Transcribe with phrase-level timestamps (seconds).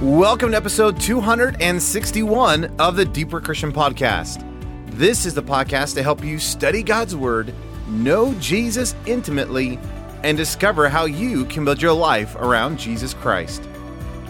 [0.00, 4.42] Welcome to episode 261 of the Deeper Christian Podcast.
[4.92, 7.52] This is the podcast to help you study God's Word,
[7.86, 9.78] know Jesus intimately,
[10.22, 13.62] and discover how you can build your life around Jesus Christ.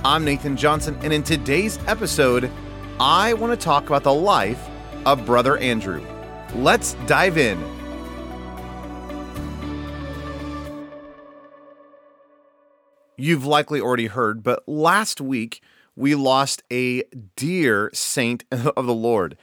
[0.04, 2.50] I'm Nathan Johnson, and in today's episode,
[2.98, 4.68] I want to talk about the life
[5.06, 6.04] of Brother Andrew.
[6.52, 7.79] Let's dive in.
[13.20, 15.62] You've likely already heard, but last week
[15.94, 17.02] we lost a
[17.36, 19.36] dear saint of the Lord.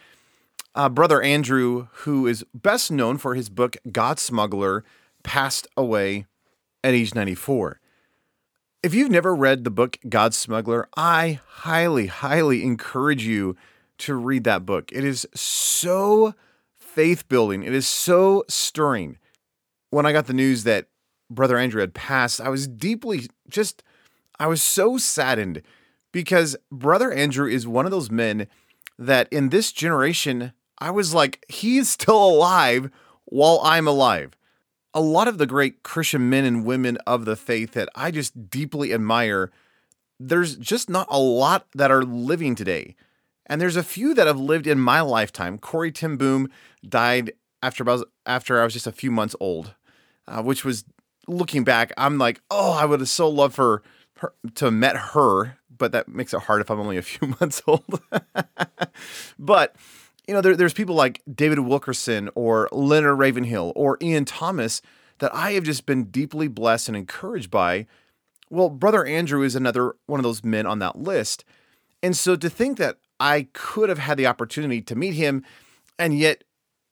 [0.73, 4.83] Uh, Brother Andrew, who is best known for his book God Smuggler,
[5.21, 6.25] passed away
[6.83, 7.79] at age 94.
[8.81, 13.55] If you've never read the book God Smuggler, I highly, highly encourage you
[13.99, 14.91] to read that book.
[14.91, 16.33] It is so
[16.75, 19.19] faith building, it is so stirring.
[19.91, 20.87] When I got the news that
[21.29, 23.83] Brother Andrew had passed, I was deeply just,
[24.39, 25.61] I was so saddened
[26.11, 28.47] because Brother Andrew is one of those men
[28.97, 32.89] that in this generation, I was like, he is still alive
[33.25, 34.37] while I'm alive.
[34.93, 38.49] A lot of the great Christian men and women of the faith that I just
[38.49, 39.51] deeply admire,
[40.19, 42.95] there's just not a lot that are living today.
[43.45, 45.57] And there's a few that have lived in my lifetime.
[45.57, 46.49] Corrie ten Boom
[46.87, 49.75] died after was, after I was just a few months old,
[50.27, 50.83] uh, which was
[51.27, 53.83] looking back, I'm like, oh, I would have so loved for
[54.19, 57.35] her to have met her, but that makes it hard if I'm only a few
[57.39, 58.01] months old.
[59.39, 59.75] but
[60.27, 64.81] you know, there, there's people like David Wilkerson or Leonard Ravenhill or Ian Thomas
[65.19, 67.87] that I have just been deeply blessed and encouraged by.
[68.49, 71.45] Well, Brother Andrew is another one of those men on that list.
[72.03, 75.43] And so to think that I could have had the opportunity to meet him,
[75.97, 76.43] and yet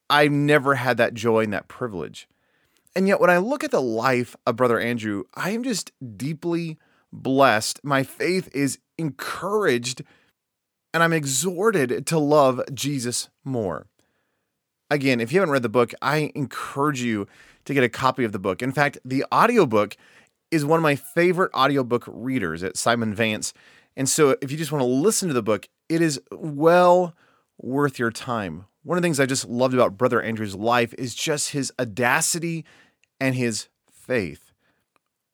[0.10, 2.28] I've never had that joy and that privilege.
[2.96, 6.78] And yet, when I look at the life of Brother Andrew, I am just deeply
[7.12, 7.82] blessed.
[7.84, 10.02] My faith is encouraged,
[10.94, 13.88] and I'm exhorted to love Jesus more.
[14.90, 17.28] Again, if you haven't read the book, I encourage you
[17.66, 18.62] to get a copy of the book.
[18.62, 19.98] In fact, the audiobook
[20.52, 23.54] is one of my favorite audiobook readers at Simon Vance.
[23.98, 27.14] And so, if you just want to listen to the book, it is well
[27.58, 28.66] worth your time.
[28.84, 32.64] One of the things I just loved about Brother Andrew's life is just his audacity
[33.20, 34.52] and his faith.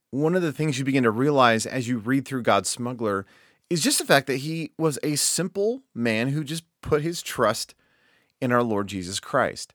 [0.09, 3.25] One of the things you begin to realize as you read through God's smuggler
[3.69, 7.74] is just the fact that he was a simple man who just put his trust
[8.42, 9.74] in our Lord Jesus Christ.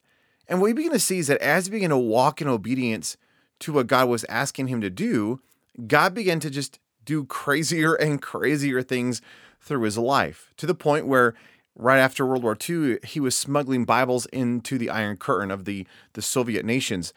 [0.49, 3.17] And what you begin to see is that as he began to walk in obedience
[3.61, 5.41] to what God was asking him to do,
[5.87, 9.23] God began to just do crazier and crazier things
[9.61, 11.35] through his life to the point where
[11.75, 15.87] right after World War II, he was smuggling Bibles into the Iron Curtain of the,
[16.13, 17.13] the Soviet nations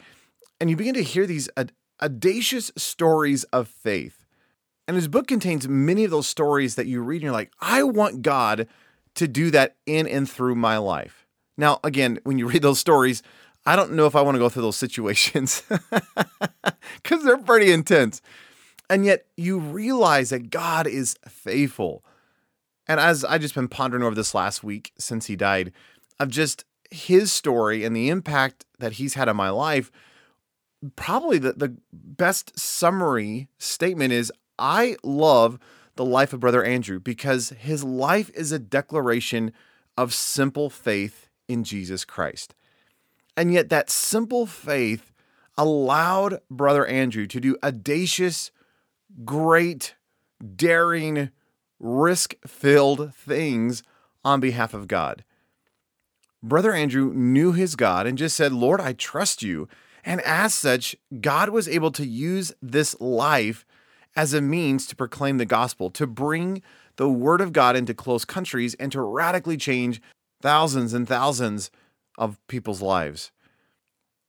[0.59, 1.49] and you begin to hear these
[2.01, 4.25] audacious stories of faith.
[4.87, 7.83] And his book contains many of those stories that you read and you're like, I
[7.83, 8.67] want God
[9.15, 11.27] to do that in and through my life.
[11.57, 13.21] Now, again, when you read those stories,
[13.65, 15.63] I don't know if I want to go through those situations
[17.03, 18.21] because they're pretty intense.
[18.89, 22.03] And yet you realize that God is faithful.
[22.87, 25.71] And as I've just been pondering over this last week since he died,
[26.19, 29.91] of just his story and the impact that he's had on my life
[30.95, 35.59] probably the, the best summary statement is I love
[35.95, 39.51] the life of Brother Andrew because his life is a declaration
[39.97, 42.55] of simple faith in Jesus Christ.
[43.35, 45.11] And yet, that simple faith
[45.57, 48.51] allowed Brother Andrew to do audacious,
[49.25, 49.95] great,
[50.55, 51.31] daring,
[51.79, 53.83] risk filled things
[54.23, 55.23] on behalf of God.
[56.41, 59.67] Brother Andrew knew his God and just said, Lord, I trust you.
[60.09, 63.63] And as such, God was able to use this life
[64.15, 66.63] as a means to proclaim the gospel, to bring
[66.95, 70.01] the word of God into close countries, and to radically change
[70.41, 71.69] thousands and thousands
[72.17, 73.31] of people's lives.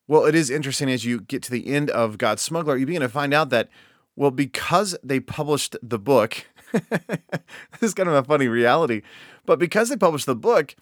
[0.07, 3.01] Well, it is interesting as you get to the end of God's Smuggler, you begin
[3.01, 3.71] to find out that,
[4.17, 9.01] well, because they published the book, this is kind of a funny reality,
[9.47, 10.77] but because they published the book,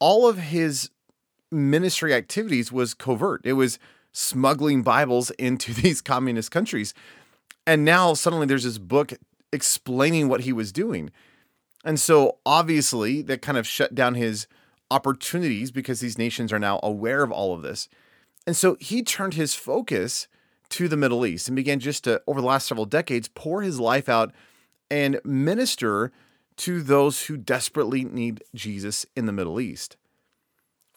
[0.00, 0.90] all of his
[1.52, 3.42] ministry activities was covert.
[3.44, 3.78] It was
[4.12, 6.94] smuggling Bibles into these communist countries.
[7.66, 9.12] And now suddenly there's this book
[9.52, 11.10] explaining what he was doing.
[11.84, 14.46] And so obviously that kind of shut down his
[14.90, 17.88] opportunities because these nations are now aware of all of this.
[18.46, 20.26] And so he turned his focus
[20.70, 23.78] to the Middle East and began just to, over the last several decades, pour his
[23.78, 24.32] life out
[24.90, 26.12] and minister
[26.56, 29.96] to those who desperately need Jesus in the Middle East.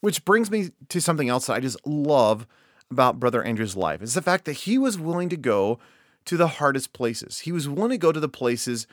[0.01, 2.47] Which brings me to something else that I just love
[2.93, 5.79] about Brother Andrew's life is the fact that he was willing to go
[6.25, 7.39] to the hardest places.
[7.39, 8.87] He was willing to go to the places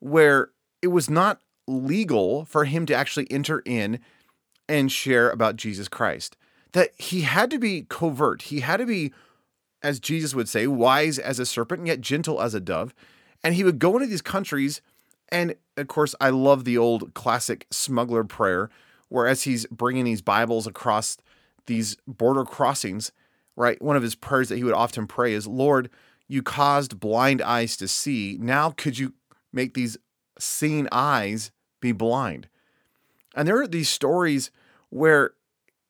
[0.00, 0.50] where
[0.80, 4.00] it was not legal for him to actually enter in
[4.68, 6.36] and share about Jesus Christ.
[6.72, 8.42] That he had to be covert.
[8.42, 9.12] He had to be,
[9.82, 12.94] as Jesus would say, wise as a serpent, and yet gentle as a dove.
[13.44, 14.80] And he would go into these countries.
[15.28, 18.70] And of course, I love the old classic smuggler prayer,
[19.08, 21.18] where as he's bringing these Bibles across
[21.66, 23.12] these border crossings,
[23.56, 23.80] right?
[23.82, 25.90] One of his prayers that he would often pray is, Lord,
[26.28, 28.38] you caused blind eyes to see.
[28.40, 29.14] Now could you
[29.52, 29.96] make these
[30.38, 31.50] seeing eyes
[31.80, 32.48] be blind?
[33.34, 34.50] And there are these stories
[34.90, 35.32] where,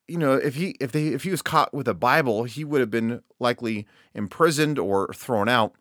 [0.08, 2.80] you know, if he if they if he was caught with a Bible, he would
[2.80, 5.74] have been likely imprisoned or thrown out.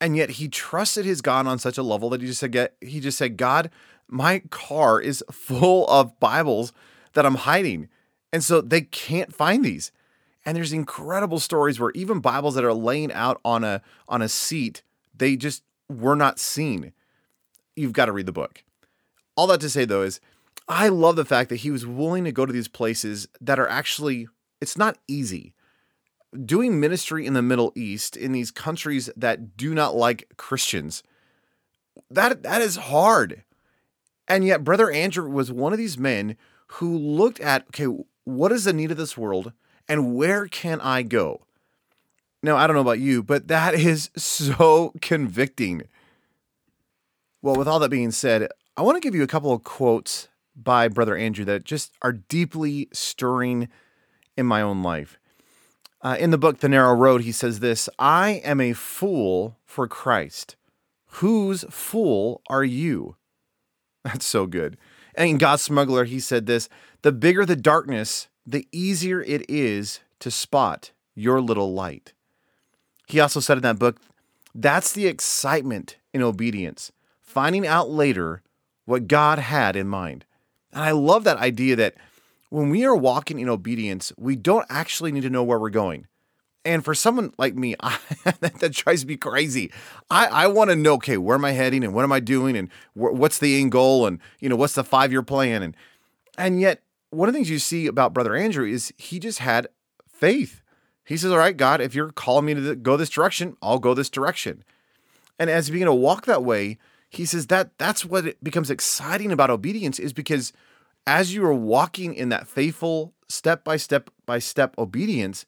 [0.00, 3.00] And yet he trusted his God on such a level that he just said he
[3.00, 3.70] just said, God,
[4.08, 6.72] my car is full of Bibles
[7.14, 7.88] that I'm hiding.
[8.32, 9.90] And so they can't find these.
[10.46, 14.28] And there's incredible stories where even Bibles that are laying out on a on a
[14.28, 14.82] seat,
[15.12, 16.92] they just were not seen.
[17.74, 18.62] You've got to read the book.
[19.36, 20.20] All that to say though is
[20.68, 23.68] I love the fact that he was willing to go to these places that are
[23.68, 24.28] actually
[24.60, 25.52] it's not easy.
[26.44, 31.02] Doing ministry in the Middle East in these countries that do not like Christians,
[32.08, 33.42] that that is hard.
[34.28, 36.36] And yet brother Andrew was one of these men
[36.68, 39.52] who looked at okay, what is the need of this world?
[39.88, 41.42] And where can I go?
[42.42, 45.82] Now, I don't know about you, but that is so convicting.
[47.42, 50.28] Well, with all that being said, I want to give you a couple of quotes
[50.54, 53.68] by Brother Andrew that just are deeply stirring
[54.36, 55.18] in my own life.
[56.02, 59.88] Uh, in the book, The Narrow Road, he says this I am a fool for
[59.88, 60.56] Christ.
[61.06, 63.16] Whose fool are you?
[64.04, 64.76] That's so good.
[65.14, 66.68] And in God's Smuggler, he said this
[67.02, 72.12] The bigger the darkness, the easier it is to spot your little light.
[73.06, 74.00] He also said in that book,
[74.54, 78.42] that's the excitement in obedience, finding out later
[78.84, 80.24] what God had in mind.
[80.72, 81.94] And I love that idea that
[82.50, 86.06] when we are walking in obedience, we don't actually need to know where we're going.
[86.64, 87.98] And for someone like me, I,
[88.40, 89.72] that drives me crazy.
[90.10, 92.56] I, I want to know, okay, where am I heading and what am I doing
[92.56, 95.76] and wh- what's the end goal and you know what's the five year plan and
[96.38, 96.82] and yet
[97.16, 99.68] one of the things you see about Brother Andrew is he just had
[100.06, 100.62] faith.
[101.04, 103.94] He says, All right, God, if you're calling me to go this direction, I'll go
[103.94, 104.64] this direction.
[105.38, 106.78] And as you begin to walk that way,
[107.08, 110.52] he says that that's what it becomes exciting about obedience is because
[111.06, 115.46] as you are walking in that faithful step by step by step obedience,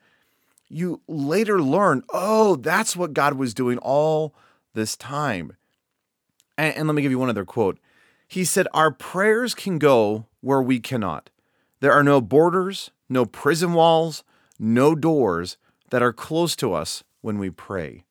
[0.68, 4.34] you later learn, oh, that's what God was doing all
[4.74, 5.56] this time.
[6.56, 7.78] And, and let me give you one other quote.
[8.26, 11.30] He said, Our prayers can go where we cannot.
[11.80, 14.24] There are no borders, no prison walls,
[14.58, 15.56] no doors
[15.90, 18.04] that are close to us when we pray.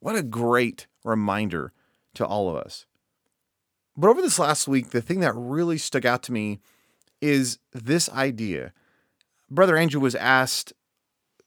[0.00, 1.72] What a great reminder
[2.14, 2.86] to all of us.
[3.96, 6.58] But over this last week, the thing that really stuck out to me
[7.20, 8.72] is this idea.
[9.50, 10.72] Brother Andrew was asked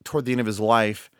[0.04, 1.12] toward the end of his life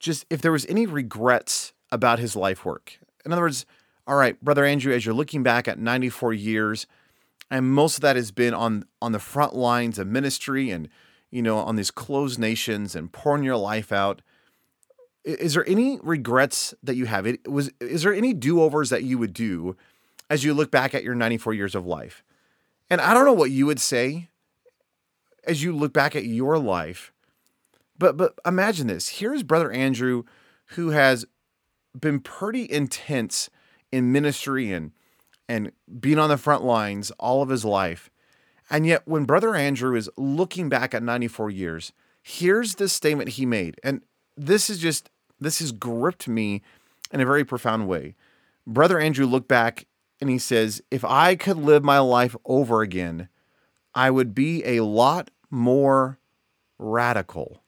[0.00, 2.98] just if there was any regrets about his life work.
[3.24, 3.64] In other words,
[4.06, 6.86] all right, Brother Andrew, as you're looking back at 94 years,
[7.52, 10.88] and most of that has been on on the front lines of ministry and
[11.30, 14.22] you know on these closed nations and pouring your life out.
[15.24, 17.26] Is there any regrets that you have?
[17.26, 19.76] It was is there any do-overs that you would do
[20.30, 22.24] as you look back at your 94 years of life?
[22.90, 24.28] And i don't know what you would say
[25.44, 27.12] as you look back at your life
[27.96, 29.08] but but imagine this.
[29.08, 30.24] Here's brother andrew
[30.74, 31.24] who has
[31.98, 33.48] been pretty intense
[33.90, 34.92] in ministry and
[35.52, 38.10] and being on the front lines all of his life.
[38.70, 41.92] And yet, when Brother Andrew is looking back at 94 years,
[42.22, 43.78] here's the statement he made.
[43.84, 44.00] And
[44.34, 46.62] this is just, this has gripped me
[47.12, 48.14] in a very profound way.
[48.66, 49.86] Brother Andrew looked back
[50.22, 53.28] and he says, If I could live my life over again,
[53.94, 56.18] I would be a lot more
[56.78, 57.62] radical.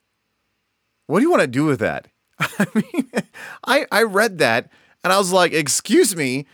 [1.05, 2.07] What do you want to do with that?
[2.39, 3.11] I mean,
[3.63, 4.71] I, I read that
[5.03, 6.47] and I was like, Excuse me,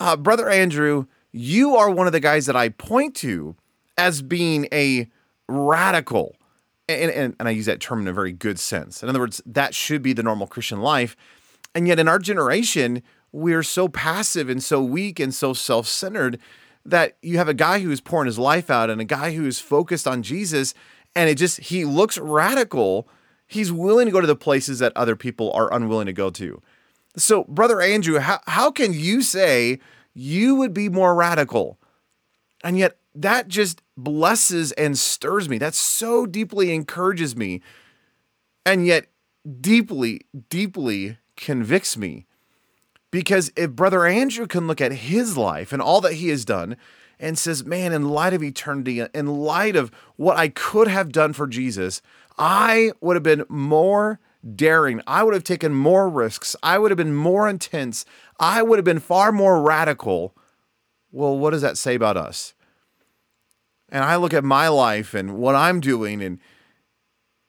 [0.00, 3.56] uh, Brother Andrew, you are one of the guys that I point to
[3.96, 5.08] as being a
[5.48, 6.36] radical.
[6.88, 9.02] And, and, and I use that term in a very good sense.
[9.02, 11.16] In other words, that should be the normal Christian life.
[11.74, 16.38] And yet, in our generation, we're so passive and so weak and so self centered
[16.84, 20.08] that you have a guy who's pouring his life out and a guy who's focused
[20.08, 20.72] on Jesus.
[21.14, 23.06] And it just, he looks radical.
[23.46, 26.62] He's willing to go to the places that other people are unwilling to go to.
[27.16, 29.80] So, Brother Andrew, how, how can you say
[30.14, 31.78] you would be more radical?
[32.62, 35.58] And yet, that just blesses and stirs me.
[35.58, 37.62] That so deeply encourages me.
[38.64, 39.06] And yet,
[39.60, 42.26] deeply, deeply convicts me.
[43.10, 46.76] Because if Brother Andrew can look at his life and all that he has done
[47.18, 51.32] and says, man, in light of eternity, in light of what I could have done
[51.32, 52.02] for Jesus,
[52.36, 54.20] I would have been more
[54.54, 55.00] daring.
[55.06, 56.54] I would have taken more risks.
[56.62, 58.04] I would have been more intense.
[58.38, 60.34] I would have been far more radical.
[61.10, 62.54] Well, what does that say about us?
[63.88, 66.38] And I look at my life and what I'm doing and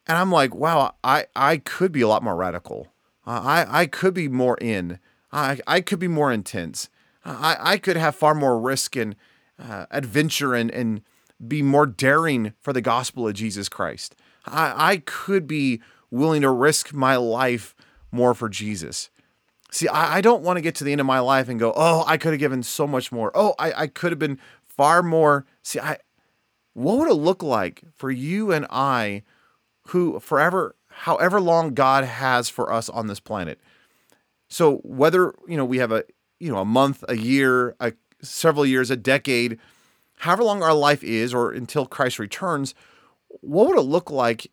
[0.08, 2.88] and I'm like, wow, I, I could be a lot more radical.
[3.27, 4.98] I, I could be more in.
[5.31, 6.89] I, I could be more intense.
[7.24, 9.15] I, I could have far more risk and
[9.60, 11.01] uh, adventure and, and
[11.48, 14.15] be more daring for the gospel of Jesus Christ.
[14.48, 15.79] I, I could be
[16.12, 17.75] willing to risk my life
[18.12, 19.10] more for Jesus.
[19.72, 21.74] See, I, I don't want to get to the end of my life and go,
[21.75, 23.32] oh, I could have given so much more.
[23.36, 25.46] Oh, I, I could have been far more.
[25.62, 25.98] See, I
[26.74, 29.24] what would it look like for you and I
[29.88, 33.60] who forever, however long God has for us on this planet?
[34.48, 36.04] So whether, you know, we have a,
[36.39, 39.60] you know, a month, a year, a several years, a decade,
[40.20, 42.74] however long our life is, or until Christ returns,
[43.42, 44.50] what would it look like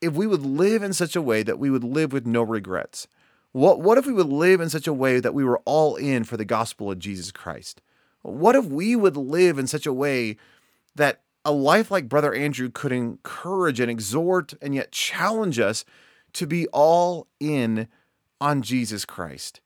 [0.00, 3.08] if we would live in such a way that we would live with no regrets?
[3.52, 6.24] What, what if we would live in such a way that we were all in
[6.24, 7.80] for the gospel of Jesus Christ?
[8.22, 10.36] What if we would live in such a way
[10.94, 15.84] that a life like Brother Andrew could encourage and exhort and yet challenge us
[16.34, 17.88] to be all in
[18.40, 19.60] on Jesus Christ?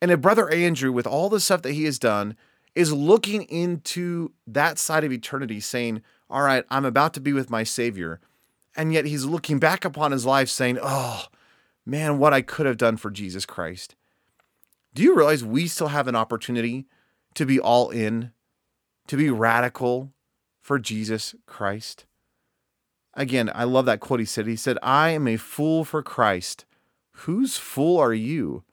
[0.00, 2.36] And if Brother Andrew, with all the stuff that he has done,
[2.74, 7.50] is looking into that side of eternity, saying, All right, I'm about to be with
[7.50, 8.20] my Savior.
[8.76, 11.26] And yet he's looking back upon his life saying, Oh,
[11.84, 13.96] man, what I could have done for Jesus Christ.
[14.94, 16.86] Do you realize we still have an opportunity
[17.34, 18.32] to be all in,
[19.06, 20.12] to be radical
[20.60, 22.06] for Jesus Christ?
[23.14, 24.46] Again, I love that quote he said.
[24.46, 26.64] He said, I am a fool for Christ.
[27.12, 28.64] Whose fool are you?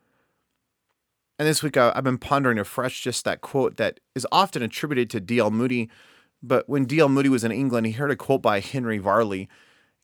[1.39, 5.19] And this week I've been pondering afresh just that quote that is often attributed to
[5.19, 5.51] D.L.
[5.51, 5.89] Moody.
[6.41, 7.09] But when D.L.
[7.09, 9.47] Moody was in England, he heard a quote by Henry Varley.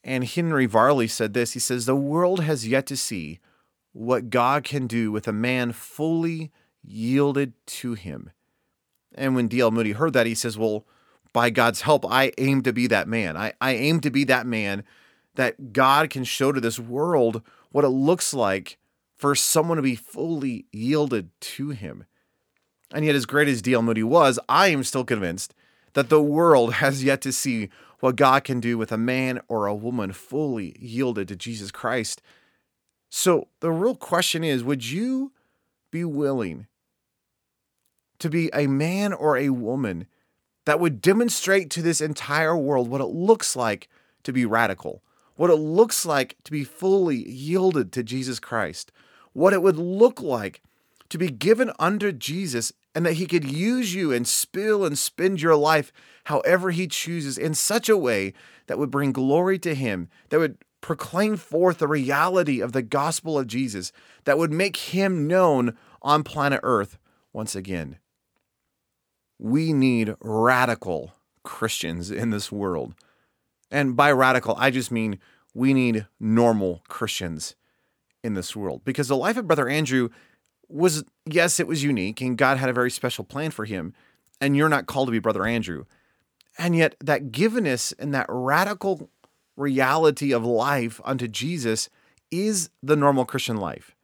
[0.04, 3.40] And Henry Varley said this He says, The world has yet to see
[3.94, 6.52] what God can do with a man fully
[6.84, 8.32] yielded to him.
[9.16, 9.72] And when D.L.
[9.72, 10.86] Moody heard that, he says, Well,
[11.32, 13.38] by God's help, I aim to be that man.
[13.38, 14.84] I, I aim to be that man
[15.36, 17.42] that God can show to this world
[17.72, 18.78] what it looks like
[19.16, 22.06] for someone to be fully yielded to him.
[22.94, 23.82] And yet, as great as D.L.
[23.82, 25.56] Moody was, I am still convinced
[25.94, 27.70] that the world has yet to see
[28.00, 32.22] what God can do with a man or a woman fully yielded to Jesus Christ.
[33.10, 35.32] So, the real question is would you
[35.92, 36.68] be willing
[38.20, 40.08] to be a man or a woman
[40.66, 43.90] that would demonstrate to this entire world what it looks like
[44.24, 45.04] to be radical,
[45.36, 48.92] what it looks like to be fully yielded to Jesus Christ,
[49.34, 50.62] what it would look like
[51.10, 55.42] to be given under Jesus and that he could use you and spill and spend
[55.42, 55.92] your life
[56.26, 58.34] however he chooses in such a way
[58.68, 63.40] that would bring glory to him, that would proclaim forth the reality of the gospel
[63.40, 63.92] of Jesus,
[64.26, 66.98] that would make him known on planet Earth
[67.32, 67.98] once again.
[69.40, 72.94] We need radical Christians in this world.
[73.72, 75.20] And by radical, I just mean
[75.54, 77.56] we need normal Christians
[78.24, 80.10] in this world because the life of Brother Andrew
[80.74, 83.94] was, yes, it was unique and God had a very special plan for him.
[84.42, 85.86] And you're not called to be Brother Andrew.
[86.58, 89.10] And yet, that givenness and that radical
[89.56, 91.89] reality of life unto Jesus
[92.32, 93.96] is the normal Christian life.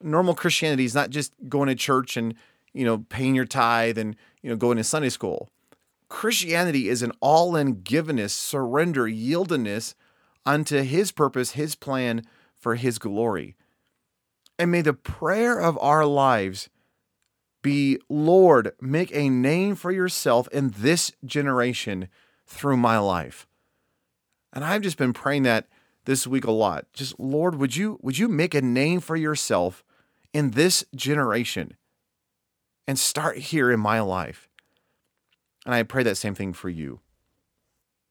[0.00, 2.34] Normal Christianity is not just going to church and,
[2.72, 5.50] you know, paying your tithe and, you know, going to Sunday school.
[6.08, 9.94] Christianity is an all in givenness, surrender, yieldedness
[10.44, 12.22] unto his purpose, his plan,
[12.54, 13.56] for his glory.
[14.58, 16.70] And may the prayer of our lives
[17.62, 22.08] be Lord, make a name for yourself in this generation
[22.46, 23.46] through my life.
[24.52, 25.66] And I've just been praying that
[26.04, 26.86] this week a lot.
[26.92, 29.84] Just Lord, would you would you make a name for yourself
[30.32, 31.76] in this generation
[32.86, 34.48] and start here in my life?
[35.64, 37.00] And I pray that same thing for you.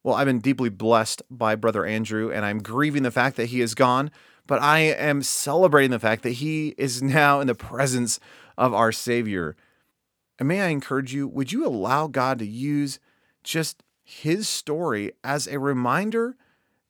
[0.04, 3.62] Well, I've been deeply blessed by Brother Andrew, and I'm grieving the fact that he
[3.62, 4.12] is gone
[4.48, 8.20] but I am celebrating the fact that he is now in the presence
[8.58, 9.56] of our Savior.
[10.40, 13.00] And may I encourage you, would you allow God to use
[13.44, 16.36] just his story as a reminder,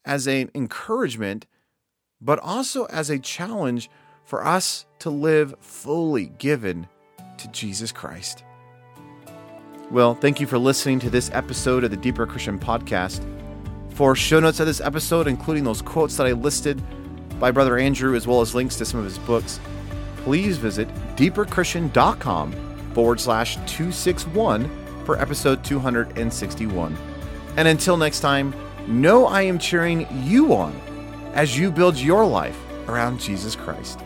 [0.04, 1.46] as an encouragement,
[2.20, 3.90] but also as a challenge
[4.24, 6.88] for us to live fully given
[7.38, 8.44] to Jesus Christ?
[9.92, 13.24] Well, thank you for listening to this episode of the Deeper Christian Podcast.
[13.92, 16.84] For show notes of this episode, including those quotes that I listed,
[17.40, 19.60] by Brother Andrew, as well as links to some of his books,
[20.18, 22.54] please visit deeperchristian.com
[22.94, 24.70] forward slash 261
[25.06, 26.98] for episode 261.
[27.58, 28.54] And until next time,
[28.88, 30.74] know I am cheering you on
[31.34, 34.00] as you build your life around Jesus Christ.